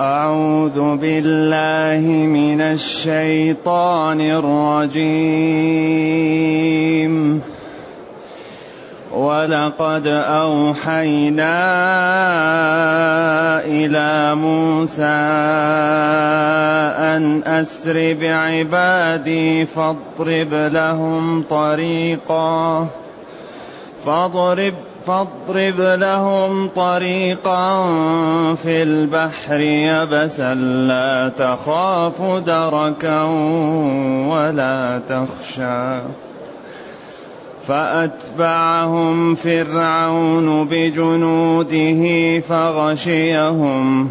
[0.00, 5.12] أعوذ بالله من الشيطان الرجيم.
[9.12, 11.56] ولقد أوحينا
[13.64, 15.20] إلى موسى
[17.16, 22.86] أن أسر بعبادي فاضرب لهم طريقا.
[24.06, 24.74] فاضرب
[25.06, 27.84] فاضرب لهم طريقا
[28.54, 33.22] في البحر يبسا لا تخاف دركا
[34.28, 36.00] ولا تخشى.
[37.66, 44.10] فأتبعهم فرعون بجنوده فغشيهم.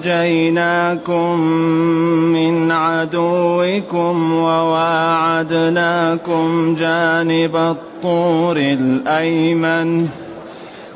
[0.00, 1.40] أنجيناكم
[2.32, 5.14] من عدوكم وواعدناكم
[6.74, 10.08] جانب الطور الأيمن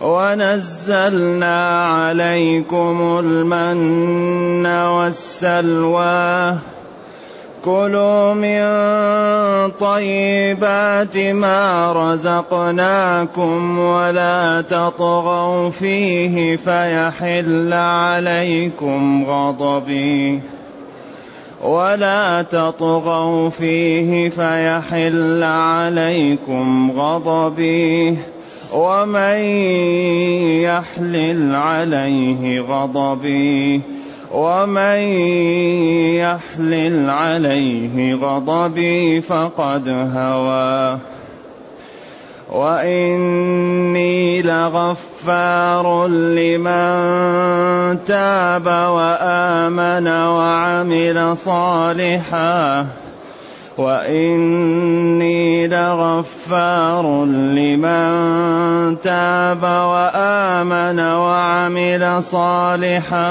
[0.02, 6.54] ونزلنا عليكم المن والسلوى
[7.64, 8.60] كلوا من
[9.70, 20.40] طيبات ما رزقناكم ولا تطغوا فيه فيحل عليكم غضبي.
[21.64, 28.16] ولا تطغوا فيه فيحل عليكم غضبي.
[28.74, 29.38] ومن
[30.62, 33.97] يحلل عليه غضبي.
[34.32, 34.98] ومن
[36.18, 40.98] يحلل عليه غضبي فقد هوى.
[42.52, 46.88] وإني لغفار لمن
[48.04, 52.86] تاب وآمن وعمل صالحا.
[53.78, 58.10] وإني لغفار لمن
[59.00, 63.30] تاب وآمن وعمل صالحا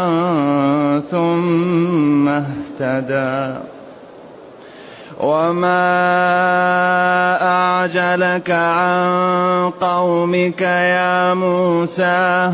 [1.12, 3.60] ثم اهتدى.
[5.20, 5.82] وما
[7.42, 12.54] أعجلك عن قومك يا موسى؟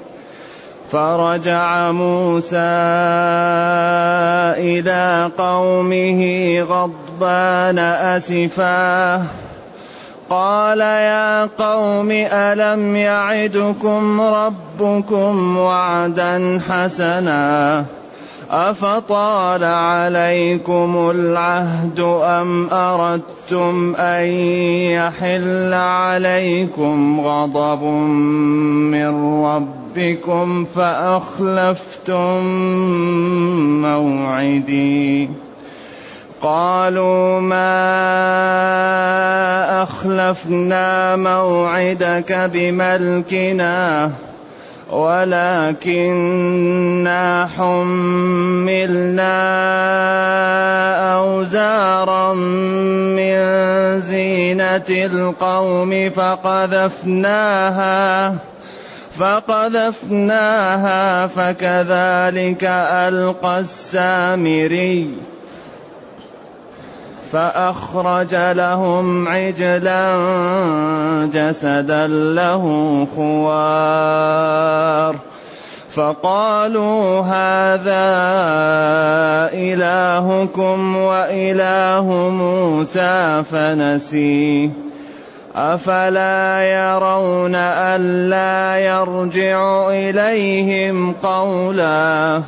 [0.91, 2.57] فرجع موسى
[4.57, 6.21] إلى قومه
[6.61, 9.23] غضبان أسفا
[10.29, 17.85] قال يا قوم ألم يعدكم ربكم وعدا حسنا؟
[18.51, 24.25] أفطال عليكم العهد أم أردتم أن
[24.91, 27.83] يحل عليكم غضب
[28.91, 32.43] من ربكم فأخلفتم
[33.81, 35.29] موعدي؟
[36.41, 37.71] قالوا ما
[39.83, 44.11] أخلفنا موعدك بملكنا.
[44.91, 46.47] ولكنا
[47.57, 49.37] حملنا
[51.15, 53.39] أوزارا من
[53.99, 57.93] زينة القوم فقذفناها
[59.19, 65.30] فقذفناها فكذلك ألقى السامري.
[67.31, 70.17] فأخرج لهم عجلا
[71.33, 72.63] جسدا له
[73.15, 75.15] خوار.
[75.95, 78.09] فقالوا هذا
[79.53, 84.69] إلهكم وإله موسى فنسيه.
[85.55, 92.41] أفلا يرون ألا يرجع إليهم قولا.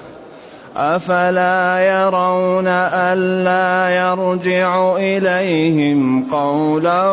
[0.75, 7.11] أفلا يرون ألا يرجع إليهم قولا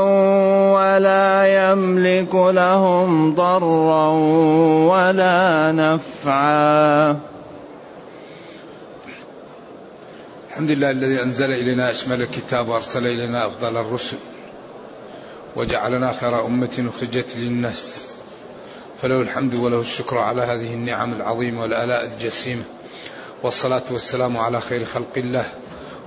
[0.73, 4.09] ولا يملك لهم ضرا
[4.89, 7.19] ولا نفعا.
[10.51, 14.17] الحمد لله الذي أنزل إلينا أشمل الكتاب وأرسل إلينا أفضل الرسل
[15.57, 18.09] وجعلنا خير أمة أخرجت للناس.
[19.03, 22.63] فله الحمد وله الشكر على هذه النعم العظيمة والآلاء الجسيمة.
[23.43, 25.45] والصلاة والسلام على خير خلق الله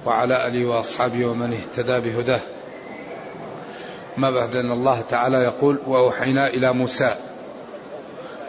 [0.06, 2.40] وعلى آله وأصحابه ومن اهتدى بهداه.
[4.18, 7.16] ما بعد أن الله تعالى يقول وأوحينا إلى موسى.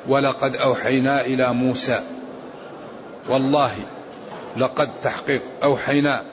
[0.08, 2.02] ولقد أوحينا إلى موسى.
[3.28, 3.72] والله
[4.56, 5.42] لقد تحقيق.
[5.62, 6.25] أوحينا.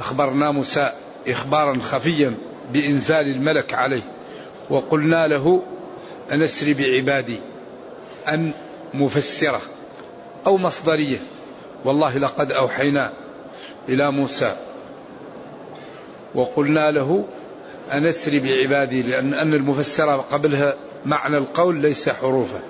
[0.00, 0.92] أخبرنا موسى
[1.28, 2.34] إخبارا خفيا
[2.72, 4.02] بإنزال الملك عليه.
[4.70, 5.62] وقلنا له
[6.32, 7.38] أن أسري بعبادي
[8.28, 8.52] أن
[8.94, 9.60] مفسرة
[10.46, 11.18] أو مصدرية.
[11.86, 13.12] والله لقد أوحينا
[13.88, 14.56] إلى موسى
[16.34, 17.24] وقلنا له
[17.92, 22.60] أن أسري بعبادي لأن أن المفسرة قبلها معنى القول ليس حروفا.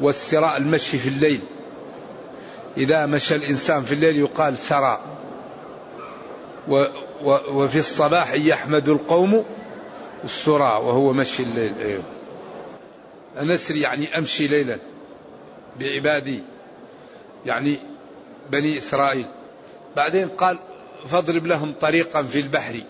[0.00, 1.40] والسراء المشي في الليل.
[2.76, 5.00] إذا مشى الإنسان في الليل يقال سرى
[6.68, 6.84] و
[7.24, 9.44] و وفي الصباح يحمد القوم
[10.24, 11.74] السرى وهو مشي الليل.
[11.84, 12.02] أيوه.
[13.40, 14.78] أنسري يعني أمشي ليلا.
[15.78, 16.42] بعبادي
[17.46, 17.80] يعني
[18.50, 19.26] بني إسرائيل.
[19.96, 20.58] بعدين قال
[21.06, 22.82] فاضرب لهم طريقا في البحر.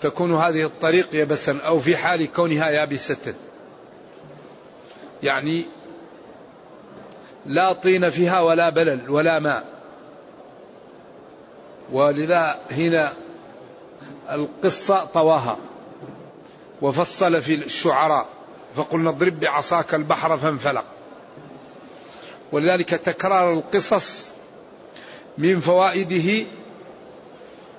[0.00, 3.34] تكون هذه الطريق يبسا أو في حال كونها يابسة.
[5.22, 5.66] يعني
[7.46, 9.64] لا طين فيها ولا بلل ولا ماء.
[11.92, 13.12] ولذا هنا
[14.30, 15.56] القصة طواها.
[16.82, 18.26] وفصل في الشعراء
[18.76, 20.84] فقلنا اضرب بعصاك البحر فانفلق.
[22.52, 24.32] ولذلك تكرار القصص
[25.38, 26.46] من فوائده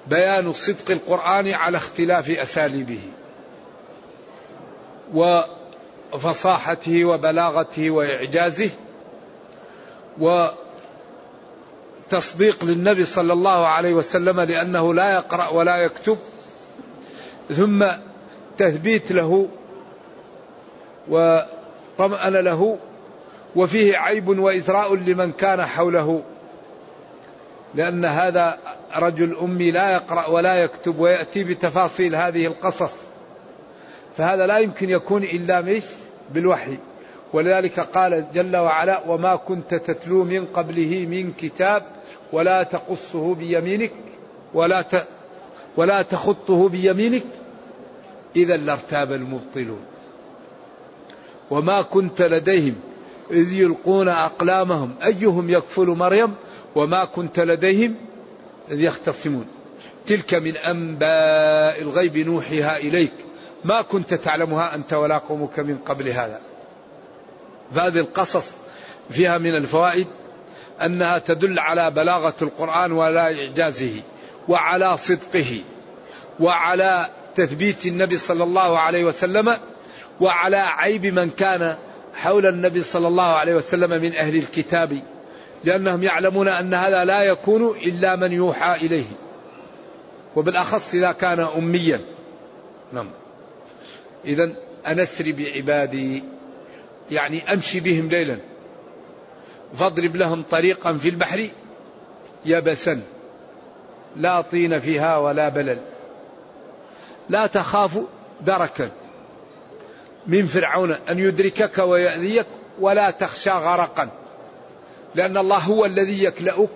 [0.07, 2.99] بيان صدق القرآن على اختلاف أساليبه
[6.13, 8.69] وفصاحته وبلاغته وإعجازه
[12.09, 16.17] وتصديق للنبي صلى الله عليه وسلم لأنه لا يقرأ ولا يكتب
[17.49, 17.85] ثم
[18.57, 19.47] تثبيت له
[21.09, 22.77] وطمأن له
[23.55, 26.23] وفيه عيب وإثراء لمن كان حوله.
[27.75, 28.57] لأن هذا
[28.95, 32.93] رجل أمي لا يقرأ ولا يكتب ويأتي بتفاصيل هذه القصص.
[34.17, 35.83] فهذا لا يمكن يكون إلا مش
[36.33, 36.77] بالوحي.
[37.33, 41.83] ولذلك قال جل وعلا وما كنت تتلو من قبله من كتاب
[42.33, 43.91] ولا تقصه بيمينك
[44.53, 45.07] ولا ت
[45.77, 47.23] ولا تخطه بيمينك.
[48.35, 49.85] إذا لارتاب المبطلون.
[51.51, 52.75] وما كنت لديهم
[53.33, 54.95] إذ يلقون أقلامهم.
[55.03, 56.33] أيهم يكفل مريم
[56.75, 57.95] وما كنت لديهم؟
[58.71, 59.47] إذ يختصمون
[60.07, 63.13] تلك من أنباء الغيب نوحيها إليك.
[63.65, 66.39] ما كنت تعلمها أنت ولا قومك من قبل هذا.
[67.75, 68.51] فهذه القصص
[69.09, 70.07] فيها من الفوائد
[70.81, 74.01] أنها تدل على بلاغة القرآن ولا إعجازه
[74.47, 75.61] وعلى صدقه
[76.39, 79.57] وعلى تثبيت النبي صلى الله عليه وسلم
[80.21, 81.77] وعلى عيب من كان
[82.13, 85.01] حول النبي صلى الله عليه وسلم من أهل الكتاب
[85.63, 89.05] لأنهم يعلمون أن هذا لا يكون إلا من يوحى إليه.
[90.35, 92.01] وبالأخص إذا كان أميا.
[92.93, 93.09] نعم.
[94.25, 94.55] إذا
[94.87, 96.23] أنسري بعبادي
[97.11, 98.39] يعني أمشي بهم ليلا.
[99.73, 101.47] فاضرب لهم طريقا في البحر
[102.45, 103.01] يبسا.
[104.15, 105.79] لا طين فيها ولا بلل.
[107.29, 107.99] لا تخاف
[108.41, 108.91] دركا.
[110.27, 112.45] من فرعون أن يدركك ويأذيك
[112.79, 114.09] ولا تخشى غرقا.
[115.15, 116.69] لأن الله هو الذي يكلأك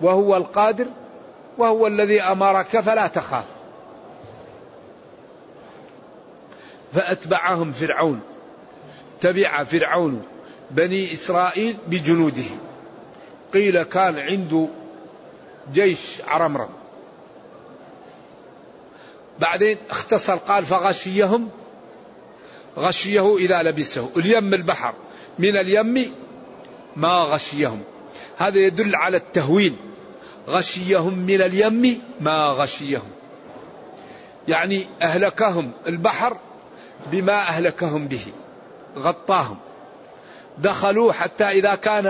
[0.00, 0.86] وهو القادر
[1.58, 3.44] وهو الذي أمرك فلا تخاف.
[6.92, 8.20] فأتبعهم فرعون
[9.20, 10.22] تبع فرعون
[10.70, 12.50] بني إسرائيل بجنوده.
[13.54, 14.68] قيل كان عنده
[15.72, 16.68] جيش عرمرم.
[19.38, 21.50] بعدين اختصر قال فغشيهم
[22.78, 24.10] غشيه إذا لبسه.
[24.16, 24.94] اليم البحر.
[25.38, 26.12] من اليم
[26.96, 27.82] ما غشيهم.
[28.36, 29.74] هذا يدل على التهويل.
[30.48, 33.10] غشيهم من اليم ما غشيهم.
[34.48, 36.36] يعني أهلكهم البحر
[37.12, 38.24] بما أهلكهم به.
[38.98, 39.56] غطاهم.
[40.58, 42.06] دخلوا حتى إذا كان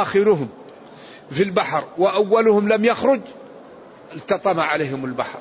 [0.00, 0.48] آخرهم
[1.30, 3.20] في البحر وأولهم لم يخرج
[4.14, 5.38] التطم عليهم البحر.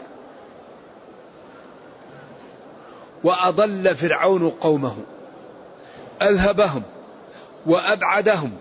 [3.23, 4.95] وأضل فرعون قومه
[6.21, 6.83] أذهبهم
[7.65, 8.51] وأبعدهم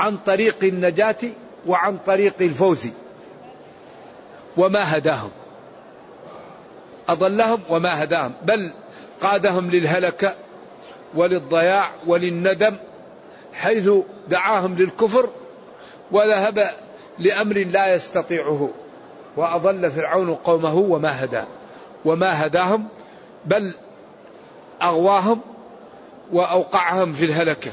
[0.00, 1.16] عن طريق النجاة
[1.66, 2.88] وعن طريق الفوز.
[4.56, 5.30] وما هداهم
[7.08, 8.72] أضلهم وما هداهم بل
[9.20, 10.34] قادهم للهلكة
[11.14, 12.76] وللضياع وللندم
[13.52, 13.90] حيث
[14.28, 15.30] دعاهم للكفر
[16.12, 16.70] وذهب
[17.18, 18.70] لأمر لا يستطيعه.
[19.36, 21.42] وأضل فرعون قومه وما هدى
[22.04, 22.88] وما هداهم
[23.44, 23.74] بل
[24.82, 25.40] أغواهم
[26.32, 27.72] وأوقعهم في الهلكة.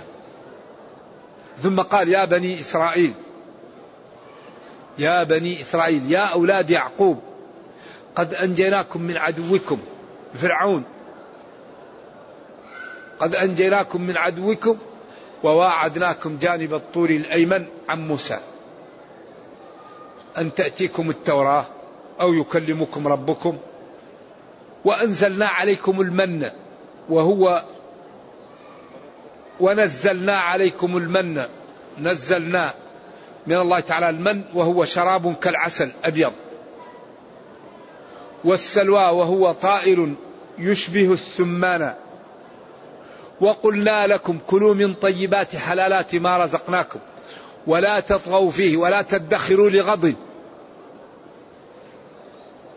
[1.64, 3.14] ثم قال يا بني إسرائيل
[5.00, 7.20] يا بني إسرائيل يا أولاد يعقوب
[8.16, 9.80] قد أنجيناكم من عدوكم
[10.34, 10.84] فرعون
[13.20, 14.78] قد أنجيناكم من عدوكم
[15.44, 18.40] وواعدناكم جانب الطور الأيمن عن موسى.
[20.38, 21.66] أن تأتيكم التوراة
[22.22, 23.58] أو يكلمكم ربكم
[24.88, 26.50] وأنزلنا عليكم المن
[27.10, 27.64] وهو
[29.60, 31.44] ونزلنا عليكم المن.
[32.02, 32.74] نزلنا
[33.48, 36.34] من الله تعالى المن وهو شراب كالعسل أبيض
[38.44, 40.14] والسلوى وهو طائر
[40.58, 41.94] يشبه السمان.
[43.42, 47.00] وقلنا لكم كلوا من طيبات حلالات ما رزقناكم
[47.68, 50.16] ولا تطغوا فيه ولا تدخروا لغضب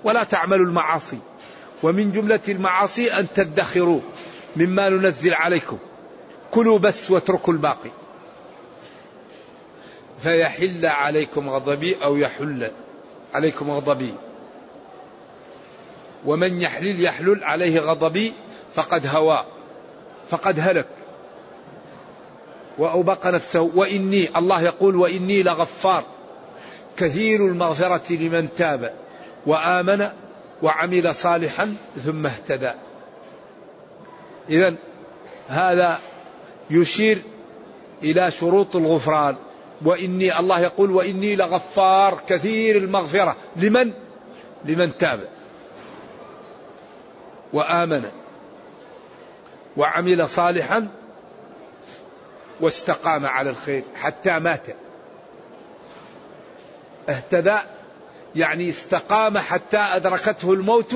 [0.04, 1.18] ولا تعملوا المعاصي.
[1.82, 4.00] ومن جملة المعاصي أن تدخروا
[4.56, 5.78] مما ننزل عليكم.
[6.50, 7.90] كلوا بس واتركوا الباقي.
[10.22, 12.70] فيحل عليكم غضبي أو يحل
[13.34, 14.14] عليكم غضبي.
[16.26, 18.32] ومن يحلل يحلل عليه غضبي
[18.74, 19.44] فقد هوى
[20.30, 20.86] فقد هلك.
[22.78, 23.60] وأوبق نفسه.
[23.60, 26.04] وإني الله يقول وإني لغفار.
[26.96, 28.94] كثير المغفرة لمن تاب
[29.46, 30.10] وآمن
[30.62, 32.72] وعمل صالحا ثم اهتدى.
[34.48, 34.74] إذا
[35.48, 35.98] هذا
[36.70, 37.18] يشير
[38.02, 39.36] إلى شروط الغفران.
[39.84, 43.36] وإني الله يقول وإني لغفار كثير المغفرة.
[43.56, 43.92] لمن؟
[44.64, 45.28] لمن تاب.
[47.52, 48.10] وآمن.
[49.76, 50.88] وعمل صالحا
[52.60, 54.66] واستقام على الخير حتى مات.
[57.08, 57.58] اهتدى
[58.36, 60.94] يعني استقام حتى أدركته الموت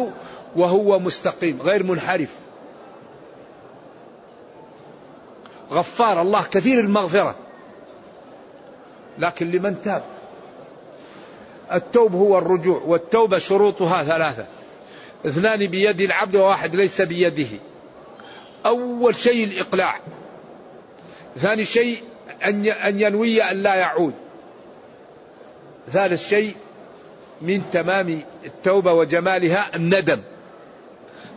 [0.56, 2.34] وهو مستقيم غير منحرف.
[5.72, 7.34] غفار الله كثير المغفرة.
[9.18, 10.04] لكن لمن تاب؟
[11.72, 14.46] التوب هو الرجوع والتوبة شروطها ثلاثة.
[15.26, 17.58] اثنان بيد العبد وواحد ليس بيده.
[18.66, 20.00] أول شيء الإقلاع.
[21.38, 22.02] ثاني شيء
[22.44, 24.14] أن ينوي أن لا يعود.
[25.92, 26.54] ثالث شيء
[27.42, 30.20] من تمام التوبة وجمالها الندم.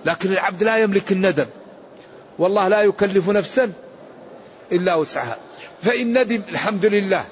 [0.05, 1.45] لكن العبد لا يملك الندم.
[2.39, 3.71] والله لا يكلف نفسا
[4.71, 5.37] إلا وسعها.
[5.81, 7.25] فإن ندم الحمد لله.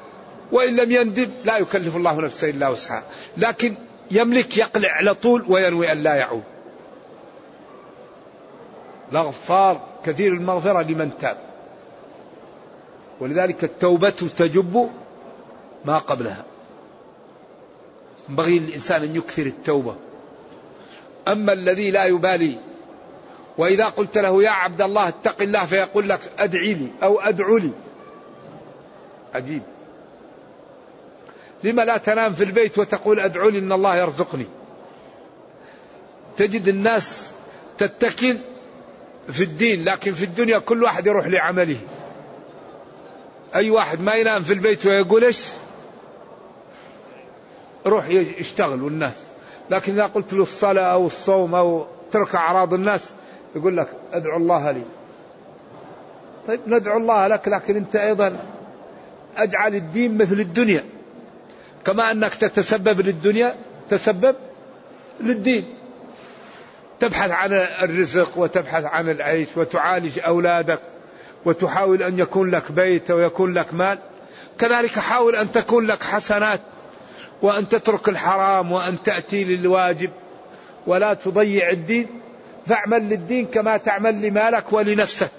[0.52, 3.04] وإن لم يندم لا يكلف الله نفسا إلا وسعها.
[3.38, 3.76] لكن
[4.12, 6.44] يملك يقلع على طول وينوي أن لا يعود.
[9.12, 11.38] الغفار كثير المغفرة لمن تاب.
[13.20, 14.90] ولذلك التوبة تجب
[15.86, 16.44] ما قبلها.
[18.30, 19.96] ينبغي للإنسان أن يكثر التوبة.
[21.28, 22.58] أما الذي لا يبالي
[23.58, 27.72] وإذا قلت له يا عبد الله اتق الله فيقول لك أدعي لي أو أدعو لي.
[29.34, 29.62] عجيب.
[31.64, 34.46] لما لا تنام في البيت وتقول أدعو لي إن الله يرزقني.
[36.38, 37.32] تجد الناس
[37.78, 38.38] تتكل
[39.32, 41.78] في الدين لكن في الدنيا كل واحد يروح لعمله.
[43.56, 45.46] أي واحد ما ينام في البيت ويقول إيش؟
[47.88, 49.24] روح يشتغل والناس
[49.70, 53.10] لكن إذا قلت له الصلاة أو الصوم أو ترك أعراض الناس
[53.56, 54.82] يقول لك أدعو الله لي.
[56.48, 58.38] طيب ندعو الله لك لكن أنت أيضا
[59.38, 60.84] أجعل الدين مثل الدنيا.
[61.86, 63.56] كما أنك تتسبب للدنيا
[63.90, 64.36] تسبب
[65.22, 65.66] للدين.
[67.00, 70.80] تبحث عن الرزق وتبحث عن العيش وتعالج أولادك
[71.46, 74.00] وتحاول أن يكون لك بيت ويكون لك مال.
[74.58, 76.60] كذلك حاول أن تكون لك حسنات.
[77.42, 80.12] وأن تترك الحرام وأن تأتي للواجب
[80.88, 82.08] ولا تضيع الدين
[82.66, 85.32] فاعمل للدين كما تعمل لمالك ولنفسك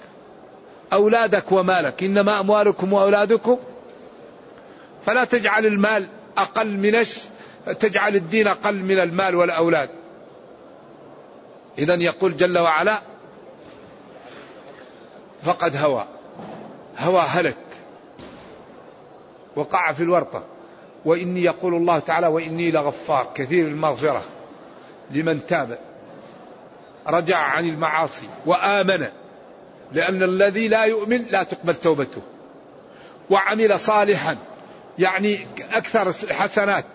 [0.93, 2.03] أولادك ومالك.
[2.03, 3.57] إنما أموالكم وأولادكم.
[5.05, 7.05] فلا تجعل المال أقل من
[7.79, 9.89] تجعل الدين أقل من المال والأولاد.
[11.77, 12.97] إذا يقول جل وعلا
[15.41, 16.07] فقد هوى
[16.97, 17.57] هوى هلك
[19.55, 20.43] وقع في الورطة.
[21.07, 23.31] وإني يقول الله تعالى وإني لغفار.
[23.35, 24.23] كثير المغفرة
[25.11, 25.79] لمن تاب
[27.07, 29.07] رجع عن المعاصي وآمن
[29.91, 32.21] لأن الذي لا يؤمن لا تقبل توبته
[33.29, 34.37] وعمل صالحا
[34.99, 36.85] يعني أكثر حسنات.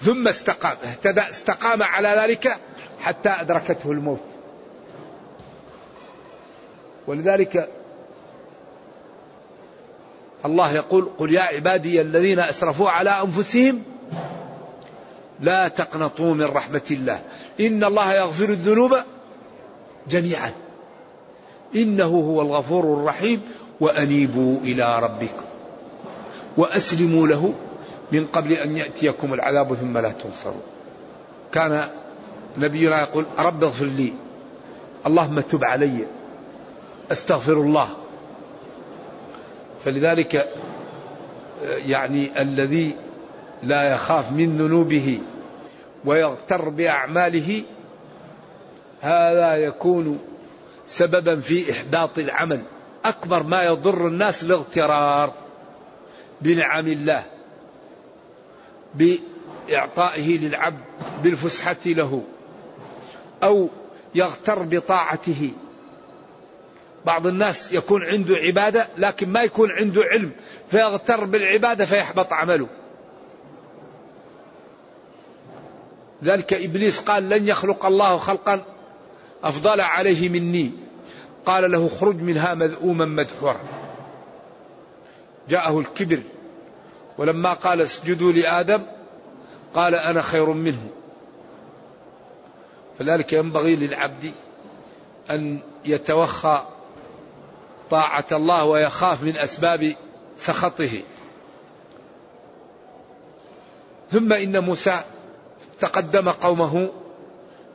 [0.00, 2.56] ثم استقام اهتدى استقام على ذلك
[3.00, 4.24] حتى أدركته الموت.
[7.06, 7.68] ولذلك
[10.44, 13.82] الله يقول قل يا عبادي الذين أسرفوا على أنفسهم
[15.40, 17.22] لا تقنطوا من رحمة الله.
[17.60, 18.96] إن الله يغفر الذنوب
[20.08, 20.52] جميعا.
[21.76, 23.42] إنه هو الغفور الرحيم.
[23.80, 25.44] وأنيبوا إلى ربكم.
[26.56, 27.54] وأسلموا له
[28.12, 30.62] من قبل أن يأتيكم العذاب ثم لا تنصروا.
[31.52, 31.88] كان
[32.58, 34.12] نبينا يقول رب اغفر لي.
[35.06, 36.06] اللهم تب علي.
[37.12, 37.88] أستغفر الله.
[39.84, 40.48] فلذلك
[41.62, 42.96] يعني الذي
[43.62, 45.20] لا يخاف من ذنوبه
[46.04, 47.62] ويغتر بأعماله
[49.00, 50.18] هذا يكون
[50.86, 52.62] سببا في إحباط العمل.
[53.04, 55.32] أكبر ما يضر الناس الاغترار
[56.40, 57.24] بنعم الله
[58.94, 60.80] بإعطائه للعبد
[61.22, 62.22] بالفسحة له
[63.42, 63.68] أو
[64.14, 65.50] يغتر بطاعته.
[67.04, 70.30] بعض الناس يكون عنده عبادة لكن ما يكون عنده علم
[70.70, 72.68] فيغتر بالعبادة فيحبط عمله.
[76.24, 78.64] ذلك إبليس قال لن يخلق الله خلقا
[79.44, 80.72] أفضل عليه مني.
[81.46, 83.60] قال له اخرج منها مذءوما مدحورا.
[85.48, 86.20] جاءه الكبر
[87.18, 88.82] ولما قال اسجدوا لآدم
[89.74, 90.88] قال أنا خير منه.
[92.98, 94.32] فذلك ينبغي للعبد
[95.30, 96.62] أن يتوخى
[97.90, 99.94] طاعة الله ويخاف من أسباب
[100.36, 101.02] سخطه.
[104.10, 105.00] ثم إن موسى
[105.80, 106.88] تقدم قومه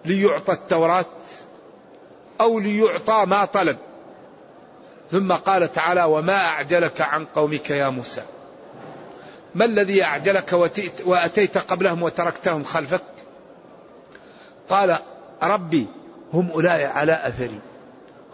[0.06, 1.06] ليعطى التوراة
[2.42, 3.78] أو ليعطى ما طلب.
[5.12, 8.24] ثم قال تعالى وما أعجلك عن قومك يا موسى؟
[9.56, 10.54] ما الذي أعجلك
[11.06, 13.04] وأتيت قبلهم وتركتهم خلفك؟
[14.70, 14.98] قال
[15.44, 15.88] ربي
[16.34, 17.60] هم أولئك على أثري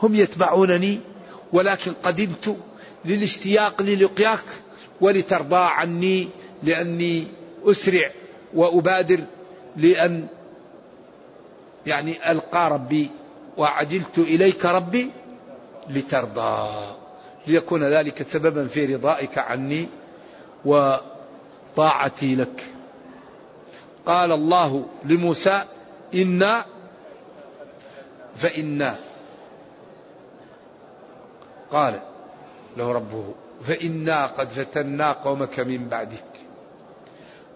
[0.04, 1.02] هم يتبعونني
[1.54, 2.58] ولكن قدمت
[3.06, 4.46] للاشتياق للقياك
[5.02, 6.28] ولترضى عني
[6.64, 7.28] لأني
[7.66, 8.12] أسرع
[8.54, 9.20] وأبادر
[9.78, 10.28] لأن
[11.86, 13.10] يعني ألقى ربي
[13.58, 15.12] وعجلت إليك ربي
[15.90, 16.70] لترضى
[17.48, 19.88] ليكون ذلك سببا في رضائك عني
[20.66, 22.64] وطاعتي لك.
[24.06, 25.64] قال الله لموسى
[26.16, 26.66] إنا
[28.36, 28.96] فإنا
[31.72, 32.02] قال
[32.78, 36.24] له ربه فإنا قد فتنا قومك من بعدك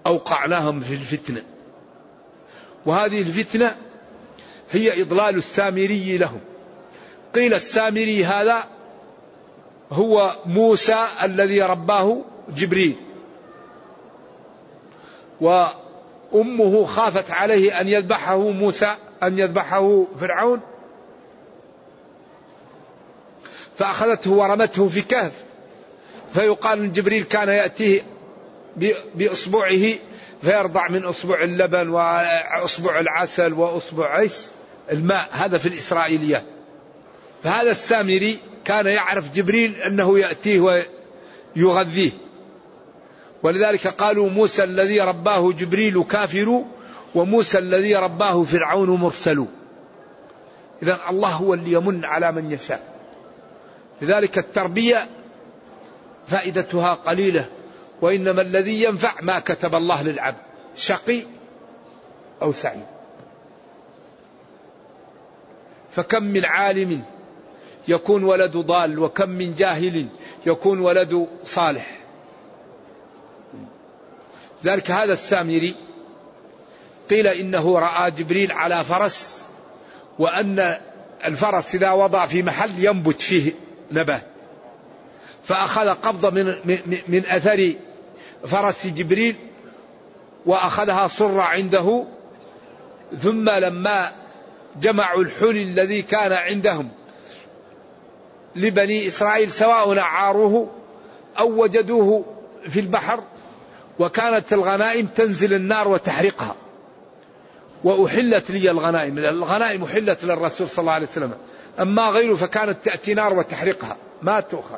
[0.07, 1.43] أوقعناهم في الفتنة.
[2.85, 3.75] وهذه الفتنة
[4.71, 6.39] هي إضلال السامري لهم.
[7.35, 8.63] قيل السامري هذا
[9.91, 12.21] هو موسى الذي رباه
[12.55, 12.95] جبريل.
[15.41, 20.61] وأمه خافت عليه أن يذبحه موسى أن يذبحه فرعون.
[23.77, 25.31] فأخذته ورمته في كهف.
[26.33, 28.01] فيقال أن جبريل كان يأتيه
[29.15, 29.93] بإصبعه
[30.41, 34.33] فيرضع من أصبع اللبن وأصبع العسل وأصبع إيش؟
[34.91, 35.29] الماء.
[35.31, 36.43] هذا في الإسرائيليات
[37.43, 40.83] فهذا السامري كان يعرف جبريل أنه يأتيه
[41.55, 42.11] ويغذيه.
[43.43, 46.63] ولذلك قالوا موسى الذي رباه جبريل كافر
[47.15, 49.45] وموسى الذي رباه فرعون مرسل.
[50.83, 52.92] إذا الله هو اللي يمن على من يشاء.
[54.03, 55.07] لذلك التربية
[56.27, 57.45] فائدتها قليلة
[58.01, 60.37] وإنما الذي ينفع ما كتب الله للعبد
[60.75, 61.21] شقي
[62.41, 62.85] أو سعيد.
[65.91, 67.03] فكم من عالم
[67.87, 70.07] يكون ولد ضال وكم من جاهل
[70.45, 71.99] يكون ولد صالح.
[74.63, 75.75] ذلك هذا السامري
[77.09, 79.47] قيل إنه رأى جبريل على فرس
[80.19, 80.77] وأن
[81.25, 83.62] الفرس إذا وضع في محل ينبت فيه.
[83.91, 84.23] نبات
[85.43, 86.55] فأخذ قبضه من
[87.07, 87.73] من, أثر
[88.47, 89.35] فرس جبريل
[90.45, 92.05] وأخذها صر عنده.
[93.19, 94.11] ثم لما
[94.81, 96.89] جمعوا الحلي الذي كان عندهم
[98.55, 100.69] لبني إسرائيل سواء أعاروه
[101.39, 102.25] أو وجدوه
[102.69, 103.23] في البحر
[103.99, 106.55] وكانت الغنائم تنزل النار وتحرقها.
[107.83, 109.17] وأحلت لي الغنائم.
[109.17, 111.33] الغنائم أحلت للرسول صلى الله عليه وسلم.
[111.79, 113.97] أما غيره فكانت تأتي نار وتحرقها.
[114.21, 114.77] ما تؤخذ.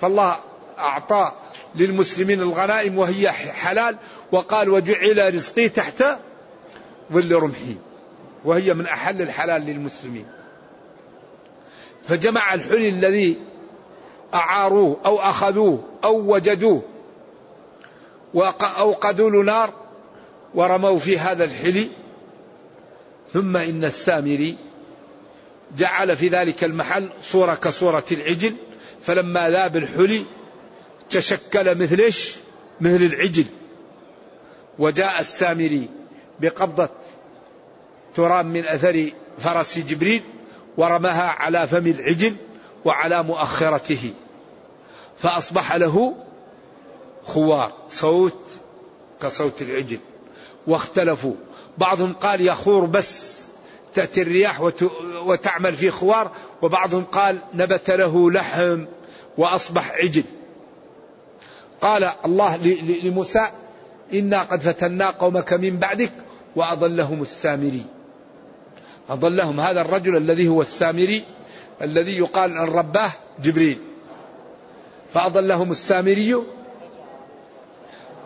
[0.00, 0.36] فالله
[0.78, 1.32] أعطى
[1.74, 3.96] للمسلمين الغنائم وهي حلال
[4.32, 6.04] وقال وجعل رزقي تحت
[7.12, 7.76] ظل رمحي.
[8.44, 10.26] وهي من أحل الحلال للمسلمين.
[12.04, 13.36] فجمع الحلي الذي
[14.34, 16.82] أعاروه أو أخذوه أو وجدوه
[18.34, 19.72] وأوقدوا له نار
[20.54, 21.88] ورموا في هذا الحلي.
[23.32, 24.67] ثم إن السامري
[25.76, 28.54] جعل في ذلك المحل صورة كصورة العجل
[29.00, 30.24] فلما ذاب الحلي
[31.10, 32.36] تشكل مثل إيش؟
[32.80, 33.44] مثل العجل.
[34.78, 35.88] وجاء السامري
[36.40, 36.88] بقبضة
[38.16, 40.22] تراب من أثر فرس جبريل
[40.76, 42.36] ورماها على فم العجل
[42.84, 44.10] وعلى مؤخرته.
[45.18, 46.14] فأصبح له
[47.24, 48.42] خوار صوت
[49.22, 49.98] كصوت العجل.
[50.66, 51.34] واختلفوا.
[51.78, 53.37] بعضهم قال يخور بس.
[53.98, 54.60] تأتي الرياح
[55.24, 56.30] وتعمل في خوار
[56.62, 58.84] وبعضهم قال نبت له لحم
[59.38, 60.24] وأصبح عجل.
[61.80, 62.56] قال الله
[63.04, 63.46] لموسى
[64.14, 66.12] إنا قد فتنا قومك من بعدك
[66.56, 67.84] وأضلهم السامري.
[69.10, 71.24] أضلهم هذا الرجل الذي هو السامري
[71.82, 73.10] الذي يقال أن رباه
[73.42, 73.78] جبريل.
[75.14, 76.42] فأضلهم السامري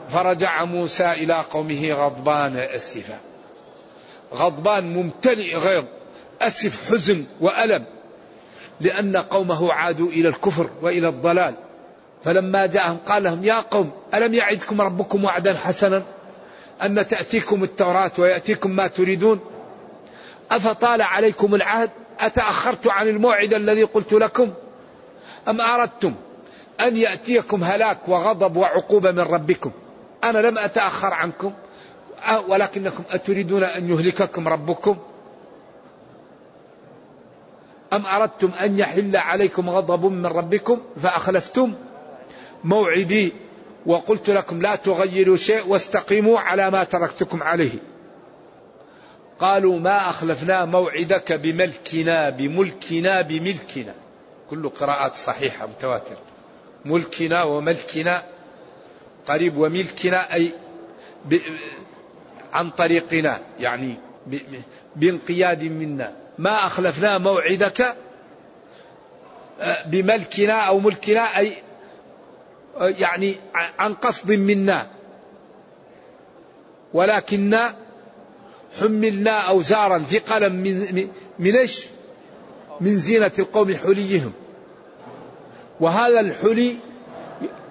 [0.08, 3.31] فرجع موسى إلى قومه غضبان أسفا
[4.34, 5.84] غضبان ممتلئ غيظ
[6.40, 7.84] أسف حزن وألم.
[8.80, 11.56] لأن قومه عادوا إلى الكفر وإلى الضلال.
[12.24, 16.02] فلما جاءهم قال لهم يا قوم ألم يعدكم ربكم وعدا حسنا؟
[16.82, 19.40] أن تأتيكم التوراة ويأتيكم ما تريدون؟
[20.50, 21.90] أفطال عليكم العهد؟
[22.20, 24.52] أتأخرت عن الموعد الذي قلت لكم؟
[25.48, 26.14] أم أردتم
[26.80, 29.72] أن يأتيكم هلاك وغضب وعقوبة من ربكم؟
[30.24, 31.52] أنا لم أتأخر عنكم.
[32.48, 34.96] ولكنكم أتريدون أن يهلككم ربكم؟
[37.92, 41.74] أم أردتم أن يحل عليكم غضب من ربكم فأخلفتم
[42.64, 43.32] موعدي
[43.86, 47.78] وقلت لكم لا تغيروا شيء واستقيموا على ما تركتكم عليه.
[49.38, 53.94] قالوا ما أخلفنا موعدك بملكنا بملكنا بملكنا.
[54.50, 56.18] كل قراءات صحيحة متواترة.
[56.84, 58.22] ملكنا وملكنا
[59.26, 60.52] قريب وملكنا أي
[62.52, 63.96] عن طريقنا يعني
[64.96, 66.12] بانقياد منا.
[66.38, 67.96] ما أخلفنا موعدك
[69.60, 71.52] آه، بملكنا أو ملكنا أي
[72.80, 73.36] يعني
[73.78, 74.86] عن قصد منا.
[76.94, 77.74] ولكننا
[78.80, 81.86] حملنا أوزارا ثقلا من من إيش؟
[82.80, 84.32] من زينة القوم حليهم.
[85.80, 86.76] وهذا الحلي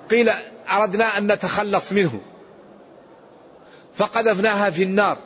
[0.09, 0.31] قيل
[0.71, 2.21] أردنا أن نتخلص منه.
[3.93, 5.17] فقذفناها في النار.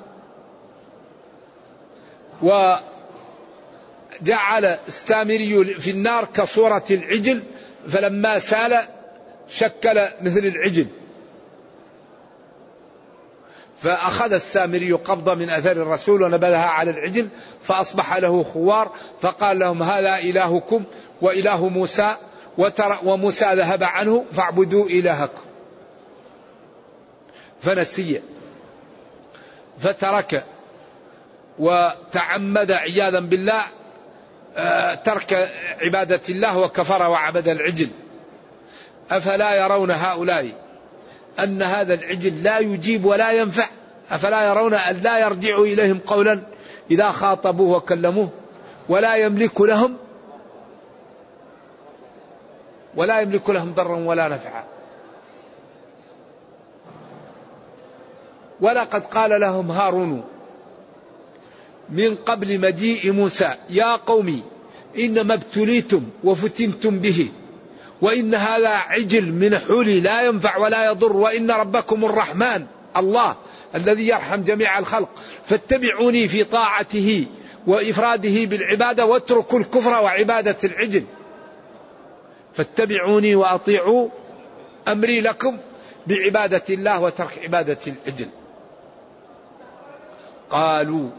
[2.41, 2.81] وجعل
[4.87, 7.43] السامري في النار كصورة العجل
[7.87, 8.81] فلما سال
[9.47, 10.87] شكل مثل العجل.
[13.81, 17.27] فأخذ السامري قبضة من أثر الرسول ونبذها على العجل
[17.61, 20.83] فأصبح له خوار فقال لهم هذا إلهكم
[21.21, 22.15] وإله موسى
[23.03, 25.41] وموسى ذهب عنه فاعبدوا إلهكم.
[27.61, 28.21] فنسي.
[29.79, 30.45] فترك
[31.59, 33.61] وتعمد عياذا بالله
[34.57, 37.89] آه، ترك عبادة الله وكفر وعبد العجل.
[39.11, 40.51] أفلا يرون هؤلاء
[41.39, 43.65] أن هذا العجل لا يجيب ولا ينفع؟
[44.11, 46.41] أفلا يرون أن لا يرجع إليهم قولا
[46.91, 48.29] إذا خاطبوه وكلموه
[48.89, 49.97] ولا يملك لهم
[52.95, 54.63] ولا يملك لهم ضرا ولا نفعا؟
[58.61, 60.23] ولقد قال لهم هارون
[61.89, 64.41] من قبل مجيء موسى يا قوم
[64.99, 67.29] إنما ابتليتم وفتنتم به
[68.01, 72.65] وإن هذا عجل من حولي لا ينفع ولا يضر وإن ربكم الرحمن
[72.97, 73.35] الله
[73.75, 75.09] الذي يرحم جميع الخلق
[75.45, 77.25] فاتبعوني في طاعته
[77.67, 81.03] وإفراده بالعبادة واتركوا الكفر وعبادة العجل
[82.53, 84.09] فاتبعوني وأطيعوا
[84.87, 85.57] أمري لكم
[86.07, 88.27] بعبادة الله وترك عبادة العجل.
[90.49, 91.09] قالوا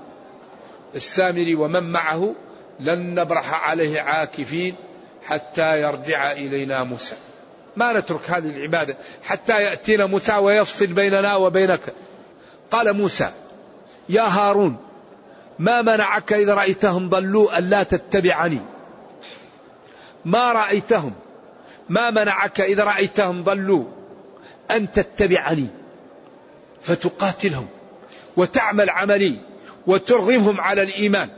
[0.94, 2.34] السامري ومن معه
[2.80, 4.74] لن نبرح عليه عاكفين
[5.24, 7.14] حتى يرجع إلينا موسى.
[7.76, 11.94] ما نترك هذه العبادة حتى يأتينا موسى ويفصل بيننا وبينك.
[12.70, 13.30] قال موسى
[14.08, 14.76] يا هارون
[15.58, 18.60] ما منعك إذا رأيتهم ضلوا ألا تتبعني؟
[20.24, 21.12] ما رأيتهم
[21.88, 23.84] ما منعك إذا رأيتهم ضلوا
[24.70, 25.66] أن تتبعني؟
[26.82, 27.66] فتقاتلهم.
[28.36, 29.36] وتعمل عملي
[29.86, 31.28] وترغمهم على الإيمان.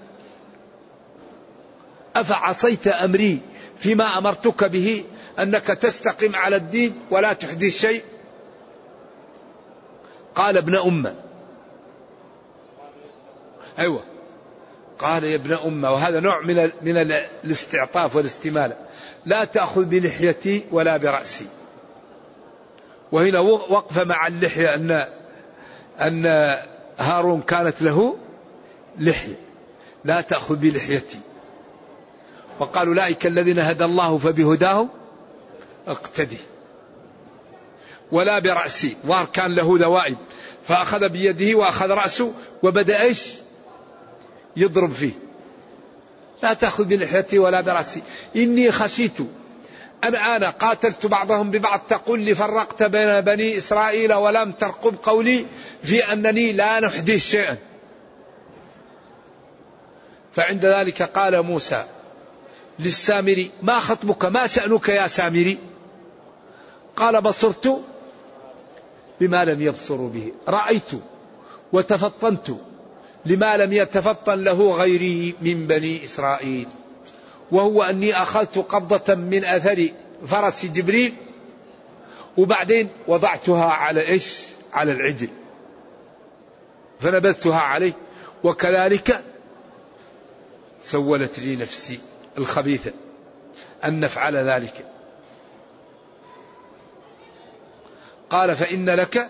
[2.16, 3.40] أفعصيت أمري
[3.78, 5.04] فيما أمرتك به
[5.38, 8.02] أنك تستقم على الدين ولا تحدث شيء؟
[10.34, 11.14] قال ابن أمة.
[13.78, 14.02] أيوة.
[14.98, 17.12] قال يا ابن أمة وهذا نوع من من
[17.44, 18.76] الاستعطاف والاستمالة.
[19.26, 21.46] لا تأخذ بلحيتي ولا برأسي.
[23.12, 24.90] وهنا وقف مع اللحية أن
[26.00, 26.22] أن
[26.98, 28.16] هارون كانت له
[28.98, 29.34] لحية
[30.04, 31.18] لا تأخذ بلحيتي.
[32.60, 34.88] وقال أولئك الذين هدى الله فبهداه
[35.86, 36.38] اقتدي.
[38.12, 40.16] ولا برأسي ظهر كان له ذوائب
[40.64, 42.32] فأخذ بيده وأخذ رأسه
[42.62, 43.28] وبدأ إيش؟
[44.56, 45.12] يضرب فيه.
[46.42, 48.02] لا تأخذ بلحيتي ولا برأسي.
[48.36, 49.18] إني خشيت
[50.04, 55.46] أنا قاتلت بعضهم ببعض تقول لي فرقت بين بني إسرائيل ولم ترقب قولي
[55.82, 57.56] في أنني لا نحدث شيئا.
[60.32, 61.84] فعند ذلك قال موسى
[62.78, 65.58] للسامري ما خطبك؟ ما شأنك يا سامري؟
[66.96, 67.84] قال بصرت
[69.20, 70.90] بما لم يبصروا به رأيت
[71.72, 72.50] وتفطنت
[73.26, 76.68] لما لم يتفطن له غيري من بني إسرائيل.
[77.52, 79.88] وهو أني أخذت قبضة من أثر
[80.26, 81.14] فرس جبريل
[82.36, 85.28] وبعدين وضعتها على إيش؟ على العجل.
[87.00, 87.92] فنبذتها عليه
[88.44, 89.24] وكذلك
[90.82, 92.00] سولت لي نفسي
[92.38, 92.92] الخبيثة
[93.84, 94.84] أن نفعل ذلك.
[98.30, 99.28] قال فإن لك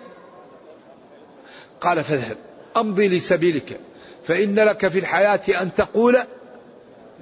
[1.81, 2.37] قال فاذهب
[2.76, 3.81] أمضي لسبيلك
[4.26, 6.18] فإن لك في الحياة أن تقول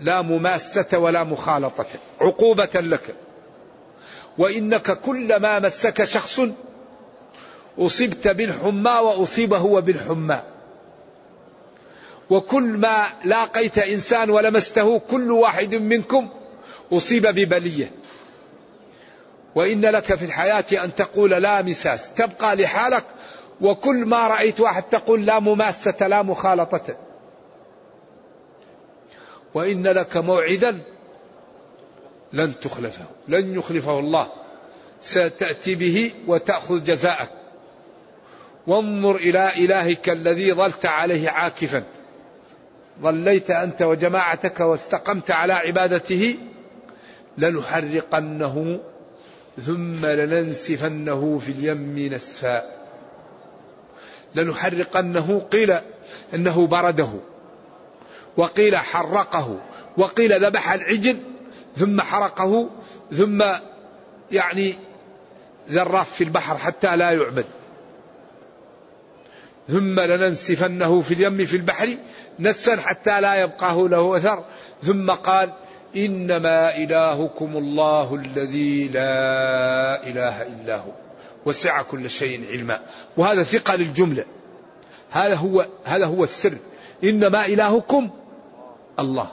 [0.00, 1.87] لا مماسة ولا مخالطة
[2.20, 3.14] عقوبة لك.
[4.38, 6.40] وإنك كلما مسك شخص
[7.78, 10.42] أصبت بالحمى وأصيب هو بالحمى.
[12.30, 16.28] وكل ما لاقيت إنسان ولمسته كل واحد منكم
[16.92, 17.90] أصيب ببلية.
[19.54, 23.04] وإن لك في الحياة أن تقول لا مساس تبقى لحالك.
[23.61, 27.06] وكل ما رأيت واحد تقول لا مماسة لا مخالطة.
[29.57, 30.79] وإن لك موعدا
[32.33, 34.29] لن تخلفه لن يخلفه الله.
[35.03, 37.29] ستأتي به وتأخذ جزاءك.
[38.66, 41.83] وانظر إلى إلهك الذي ظلت عليه عاكفا.
[43.01, 46.37] ظليت أنت وجماعتك واستقمت على عبادته
[47.38, 48.81] لنحرقنه
[49.62, 52.62] ثم لننسفنه في اليم نسفا.
[54.35, 55.77] لنحرقنه قيل
[56.35, 57.11] إنه برده.
[58.37, 59.61] وقيل حرقه
[59.96, 61.18] وقيل ذبح العجل
[61.77, 62.70] ثم حرقه
[63.12, 63.44] ثم
[64.33, 64.75] يعني
[65.70, 67.44] ذراف في البحر حتى لا يعبد
[69.68, 71.96] ثم لننسفنه في اليم في البحر
[72.40, 74.44] نسفا حتى لا يبقاه له أثر.
[74.83, 75.53] ثم قال
[75.96, 80.92] إنما إلهكم الله الذي لا إله إلا هو.
[81.46, 82.81] وسع كل شيء علما.
[83.16, 84.25] وهذا ثقة للجملة.
[85.11, 86.57] هذا هو هذا هو السر.
[87.05, 88.11] إنما إلهكم
[89.00, 89.28] الله.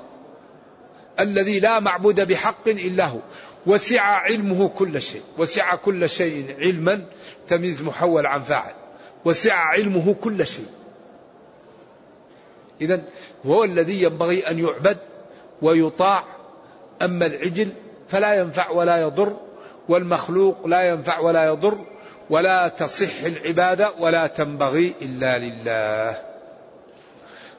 [1.20, 3.20] الذي لا معبود بحق إلا هو.
[3.66, 5.22] وسع علمه كل شيء.
[5.38, 7.06] وسع كل شيء علما
[7.50, 8.74] تمييز محول عن فاعل.
[9.26, 10.68] وسع علمه كل شيء.
[12.82, 13.02] إذا
[13.46, 14.98] هو الذي ينبغي أن يعبد
[15.62, 16.24] ويطاع.
[17.02, 17.70] أما العجل
[18.10, 19.38] فلا ينفع ولا يضر.
[19.90, 21.86] والمخلوق لا ينفع ولا يضر.
[22.30, 26.33] ولا تصح العبادة ولا تنبغي إلا لله.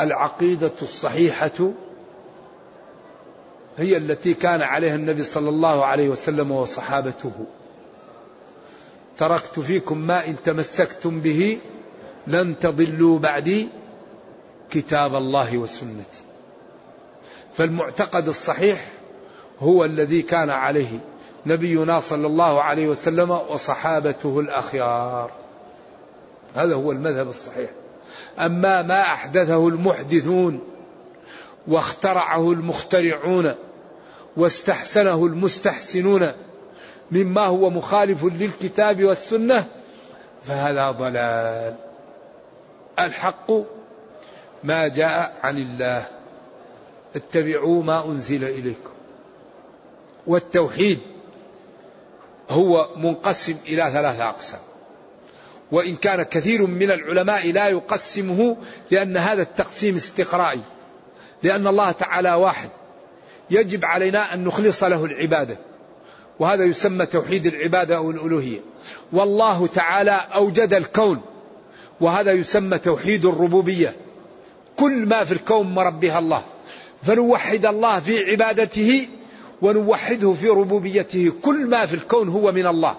[0.00, 1.70] العقيدة الصحيحة
[3.78, 7.32] هي التي كان عليها النبي صلى الله عليه وسلم وصحابته.
[9.18, 11.58] تركت فيكم ما إن تمسكتم به
[12.26, 13.68] لن تضلوا بعدي
[14.70, 16.24] كتاب الله وسنتي.
[17.54, 18.88] فالمعتقد الصحيح
[19.60, 20.98] هو الذي كان عليه
[21.46, 25.30] نبينا صلى الله عليه وسلم وصحابته الأخيار.
[26.54, 27.70] هذا هو المذهب الصحيح.
[28.38, 30.60] أما ما أحدثه المحدثون
[31.68, 33.54] واخترعه المخترعون
[34.36, 36.32] واستحسنه المستحسنون
[37.10, 39.66] مما هو مخالف للكتاب والسنة
[40.42, 41.76] فهذا ضلال.
[42.98, 43.50] الحق
[44.64, 46.06] ما جاء عن الله.
[47.16, 48.90] اتبعوا ما أنزل إليكم.
[50.26, 50.98] والتوحيد
[52.50, 54.60] هو منقسم إلى ثلاثة أقسام.
[55.72, 58.56] وإن كان كثير من العلماء لا يقسمه
[58.90, 60.60] لأن هذا التقسيم استقرائي
[61.42, 62.70] لأن الله تعالى واحد.
[63.50, 65.58] يجب علينا أن نخلص له العبادة
[66.38, 68.60] وهذا يسمى توحيد العبادة أو الألوهية.
[69.12, 71.20] والله تعالى أوجد الكون
[72.00, 73.96] وهذا يسمى توحيد الربوبية.
[74.76, 76.44] كل ما في الكون مربيها الله.
[77.02, 79.08] فنوحد الله في عبادته
[79.62, 81.32] ونوحده في ربوبيته.
[81.42, 82.96] كل ما في الكون هو من الله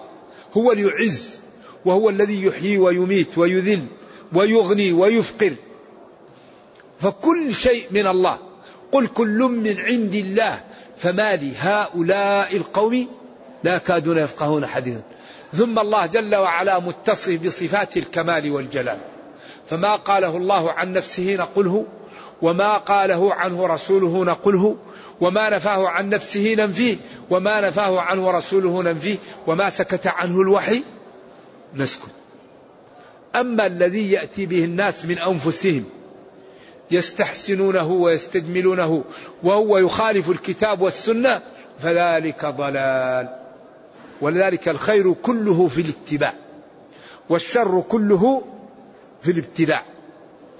[0.56, 1.43] هو اليعز
[1.84, 3.86] وهو الذي يحيي ويميت ويذل
[4.32, 5.54] ويغني ويفقر.
[7.00, 8.38] فكل شيء من الله.
[8.92, 10.60] قل كل من عند الله.
[10.98, 13.08] فما لي هؤلاء القوم
[13.64, 15.02] لا يكادون يفقهون حديثا.
[15.56, 18.98] ثم الله جل وعلا متصف بصفات الكمال والجلال.
[19.70, 21.86] فما قاله الله عن نفسه نقله.
[22.42, 24.76] وما قاله عنه رسوله نقله.
[25.20, 26.96] وما نفاه عن نفسه ننفيه.
[27.30, 29.16] وما نفاه عنه رسوله ننفيه.
[29.46, 30.82] وما سكت عنه الوحي.
[31.74, 32.10] نسكت
[33.36, 35.84] أما الذي يأتي به الناس من أنفسهم
[36.90, 39.04] يستحسنونه ويستجملونه
[39.42, 41.42] وهو يخالف الكتاب والسنة
[41.78, 43.38] فذلك ضلال.
[44.20, 46.34] ولذلك الخير كله في الاتباع
[47.28, 48.42] والشر كله
[49.20, 49.82] في الابتداع.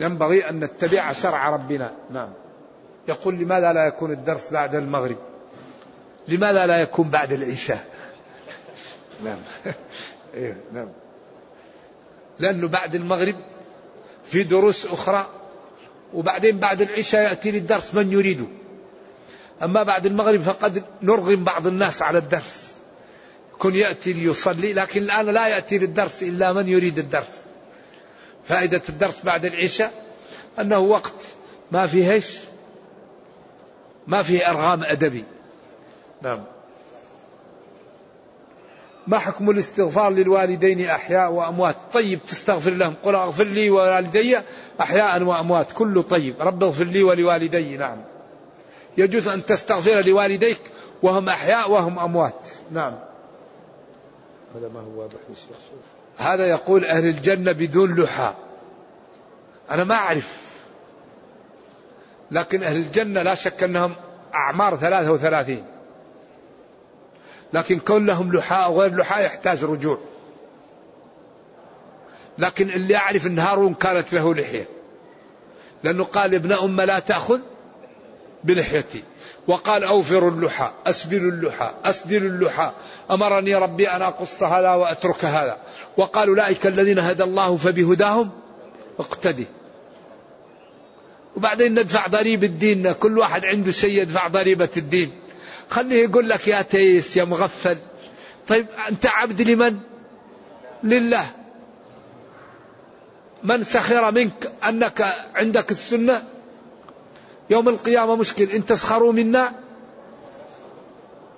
[0.00, 1.92] ينبغي أن نتبع شرع ربنا.
[2.10, 2.28] نعم.
[3.08, 5.16] يقول لماذا لا يكون الدرس بعد المغرب؟
[6.28, 7.86] لماذا لا يكون بعد العشاء؟
[9.24, 9.38] نعم.
[10.34, 10.88] إيه نعم.
[12.38, 13.36] لأنه بعد المغرب
[14.24, 15.26] في دروس أخرى
[16.14, 18.46] وبعدين بعد العشاء يأتي للدرس من يريده.
[19.62, 22.72] أما بعد المغرب فقد نرغم بعض الناس على الدرس.
[23.58, 27.42] كن يأتي ليصلي لكن الآن لا يأتي للدرس إلا من يريد الدرس.
[28.48, 29.92] فائدة الدرس بعد العشاء
[30.58, 31.12] أنه وقت
[31.72, 32.38] ما فيهش
[34.06, 35.24] ما فيه أرغام أدبي.
[36.22, 36.44] نعم.
[39.06, 42.94] ما حكم الاستغفار للوالدين أحياء وأموات؟ طيب تستغفر لهم.
[43.02, 44.38] قل أغفر لي ووالدي
[44.80, 45.72] أحياء وأموات.
[45.72, 46.34] كله طيب.
[46.40, 47.76] رب اغفر لي ولوالدي.
[47.76, 47.98] نعم.
[48.96, 50.60] يجوز أن تستغفر لوالديك
[51.02, 52.48] وهم أحياء وهم أموات.
[52.70, 52.94] نعم.
[54.54, 55.16] هذا ما هو واضح
[56.16, 58.34] هذا يقول أهل الجنة بدون لحى.
[59.70, 60.38] أنا ما أعرف.
[62.30, 63.94] لكن أهل الجنة لا شك أنهم
[64.34, 65.73] أعمار ثلاثة وثلاثين.
[67.54, 69.98] لكن كون لهم لحاء أو غير لحاء يحتاج رجوع.
[72.38, 74.68] لكن اللي أعرف أن هارون كانت له لحية.
[75.84, 77.40] لأنه قال ابن أم لا تأخذ
[78.44, 79.02] بلحيتي.
[79.46, 82.72] وقال أوفر اللحى أسبل اللحى أسدل اللحى.
[83.10, 85.58] أمرني ربي أن أقص هذا وأترك هذا.
[85.96, 88.30] وقال أولئك الذين هدى الله فبهداهم
[88.98, 89.46] اقتدي.
[91.36, 92.92] وبعدين ندفع ضريبة الدين.
[92.92, 95.23] كل واحد عنده شيء يدفع ضريبة الدين.
[95.70, 97.76] خليه يقول لك يا تيس يا مغفل.
[98.48, 99.78] طيب أنت عبد لمن؟
[100.82, 101.26] لله.
[103.42, 105.02] من سخر منك أنك
[105.34, 106.24] عندك السنة؟
[107.50, 108.44] يوم القيامة مشكل.
[108.44, 109.52] إن تسخروا منا؟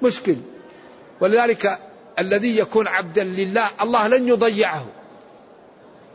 [0.03, 0.37] مشكل.
[1.21, 1.79] ولذلك
[2.19, 4.87] الذي يكون عبدا لله الله لن يضيعه.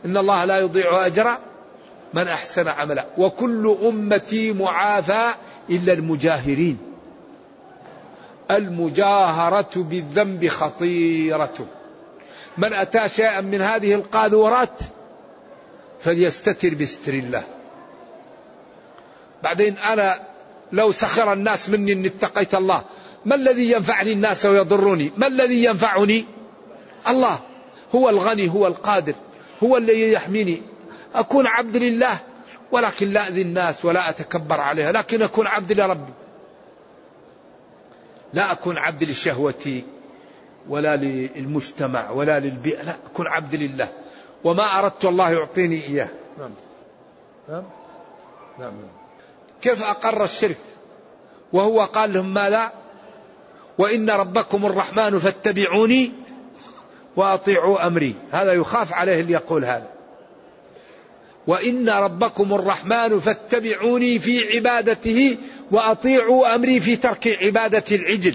[0.04, 1.38] إن الله لا يضيع أجر
[2.14, 3.06] من أحسن عملا.
[3.18, 5.34] وكل أمتي معافى
[5.70, 6.91] إلا المجاهرين.
[8.50, 11.66] المجاهرة بالذنب خطيرة.
[12.58, 14.82] من أتى شيئا من هذه القاذورات
[16.00, 17.44] فليستتر بستر الله.
[19.42, 20.20] بعدين أنا
[20.72, 22.84] لو سخر الناس مني أني اتقيت الله
[23.24, 26.24] ما الذي ينفعني الناس ويضرني؟ ما الذي ينفعني؟
[27.08, 27.40] الله.
[27.94, 29.14] هو الغني هو القادر
[29.62, 30.62] هو الذي يحميني.
[31.14, 32.18] أكون عبد لله
[32.72, 36.12] ولكن لا أذي الناس ولا أتكبر عليها لكن أكون عبد لربي.
[38.32, 39.84] لا أكون عبد لشهوتي
[40.68, 43.88] ولا للمجتمع ولا للبيئة لا أكون عبد لله.
[44.44, 46.08] وما أردت الله يعطيني إياه.
[46.38, 46.50] نعم.
[47.48, 47.64] نعم.
[48.58, 48.72] نعم.
[49.62, 50.58] كيف أقر الشرك؟
[51.52, 52.72] وهو قال لهم ماذا؟
[53.78, 56.12] وإن ربكم الرحمن فاتبعوني
[57.16, 58.14] وأطيعوا أمري.
[58.30, 59.88] هذا يخاف عليه اللي يقول هذا.
[61.46, 65.36] وإن ربكم الرحمن فاتبعوني في عبادته
[65.72, 68.34] وأطيعوا أمري في ترك عبادة العجل.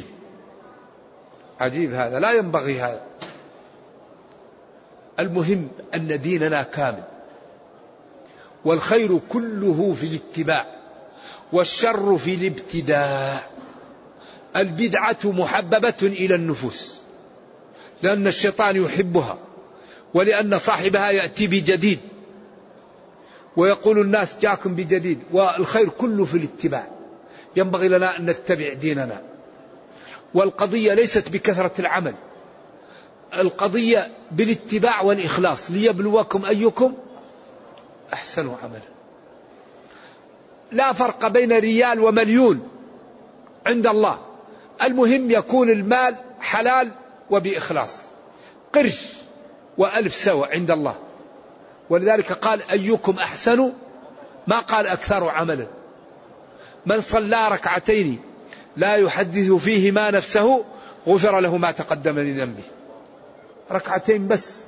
[1.59, 3.01] عجيب هذا لا ينبغي هذا.
[5.19, 7.03] المهم أن ديننا كامل
[8.65, 10.65] والخير كله في الاتباع
[11.53, 13.43] والشر في الابتداع
[14.55, 16.97] البدعة محببة إلى النفوس
[18.03, 19.37] لأن الشيطان يحبها
[20.13, 21.99] ولأن صاحبها يأتي بجديد
[23.57, 26.96] ويقول الناس جاكم بجديد والخير كله في الاتباع.
[27.57, 29.21] ينبغي لنا أن نتبع ديننا.
[30.33, 32.15] والقضية ليست بكثرة العمل.
[33.37, 35.71] القضية بالاتباع والإخلاص.
[35.71, 36.93] ليبلوكم أيكم
[38.13, 38.81] أحسن عملا
[40.71, 42.69] لا فرق بين ريال ومليون
[43.65, 44.19] عند الله.
[44.81, 46.91] المهم يكون المال حلال
[47.29, 48.03] وبإخلاص.
[48.73, 49.05] قرش
[49.77, 50.95] وألف سوى عند الله.
[51.89, 53.71] ولذلك قال أيكم أحسن
[54.47, 55.67] ما قال أكثر عملا.
[56.85, 58.19] من صلى ركعتين
[58.77, 60.65] لا يحدث فيهما نفسه
[61.07, 62.63] غفر له ما تقدم من ذنبه.
[63.71, 64.61] ركعتين بس.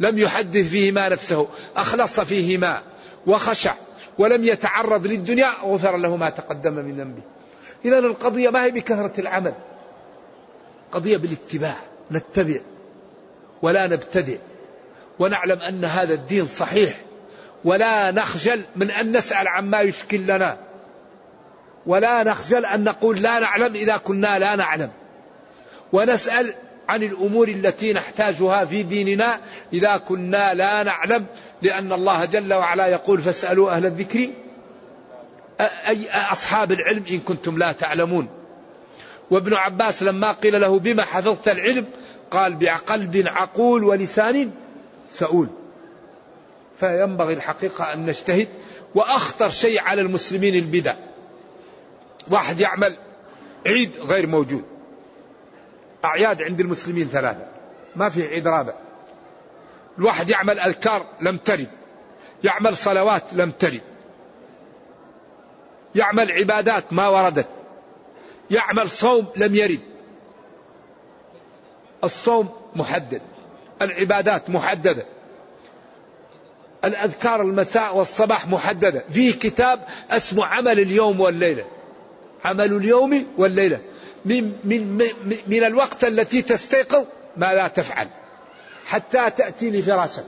[0.00, 2.82] لم يحدث فيهما نفسه أخلص فيهما
[3.26, 3.74] وخشع
[4.18, 7.22] ولم يتعرض للدنيا غفر له ما تقدم من ذنبه.
[7.84, 9.54] إذا القضية ما هي بكثرة العمل.
[10.92, 11.76] قضية بالاتباع
[12.10, 12.60] نتبع
[13.62, 14.38] ولا نبتدئ
[15.18, 17.05] ونعلم أن هذا الدين صحيح.
[17.66, 20.58] ولا نخجل من أن نسأل عما يشكل لنا.
[21.86, 24.90] ولا نخجل أن نقول لا نعلم إذا كنا لا نعلم.
[25.92, 26.54] ونسأل
[26.88, 29.40] عن الأمور التي نحتاجها في ديننا
[29.72, 31.26] إذا كنا لا نعلم
[31.62, 34.28] لأن الله جل وعلا يقول فاسألوا أهل الذكر
[35.60, 38.28] أي أصحاب العلم إن كنتم لا تعلمون.
[39.30, 41.84] وابن عباس لما قيل له بما حفظت العلم؟
[42.30, 44.50] قال بقلب عقول ولسان
[45.10, 45.48] سؤول.
[46.76, 48.48] فينبغي الحقيقة أن نجتهد
[48.94, 50.94] وأخطر شيء على المسلمين البدع.
[52.30, 52.96] واحد يعمل
[53.66, 54.64] عيد غير موجود.
[56.04, 57.46] أعياد عند المسلمين ثلاثة.
[57.96, 58.74] ما في عيد رابع.
[59.98, 61.70] الواحد يعمل أذكار لم ترد.
[62.44, 63.80] يعمل صلوات لم ترد.
[65.94, 67.48] يعمل عبادات ما وردت.
[68.50, 69.80] يعمل صوم لم يرد.
[72.04, 73.22] الصوم محدد.
[73.82, 75.06] العبادات محددة.
[76.86, 79.04] الأذكار المساء والصباح محددة.
[79.12, 79.80] فيه كتاب
[80.10, 81.64] اسمه عمل اليوم والليلة.
[82.44, 83.80] عمل اليوم والليلة.
[84.24, 85.08] من, من,
[85.46, 87.04] من الوقت التي تستيقظ
[87.36, 88.08] ما لا تفعل.
[88.86, 90.24] حتى تأتي لفراشك.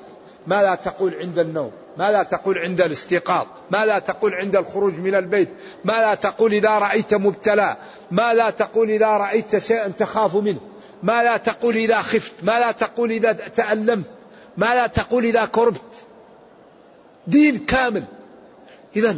[0.47, 1.71] ما لا تقول عند النوم.
[1.97, 3.47] ما لا تقول عند الاستيقاظ.
[3.71, 5.49] ما لا تقول عند الخروج من البيت.
[5.85, 7.77] ما لا تقول إذا رأيت مبتلى.
[8.11, 10.61] ما لا تقول إذا رأيت شيئا تخاف منه.
[11.03, 12.33] ما لا تقول إذا خفت.
[12.43, 14.07] ما لا تقول إذا تألمت.
[14.57, 16.08] ما لا تقول إذا كربت.
[17.29, 18.05] دين كامل.
[18.97, 19.17] إذا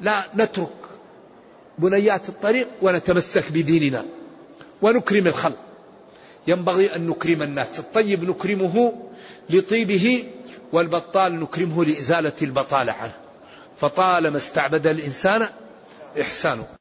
[0.00, 0.68] لا نترك
[1.78, 4.04] بنيات الطريق ونتمسك بديننا
[4.82, 5.58] ونكرم الخلق.
[6.46, 7.78] ينبغي أن نكرم الناس.
[7.78, 8.92] الطيب نكرمه
[9.50, 10.24] لطيبه
[10.72, 13.14] والبطال نكرمه لإزالة البطالة عنه.
[13.80, 15.48] فطالما استعبد الإنسان
[16.20, 16.79] إحسانه.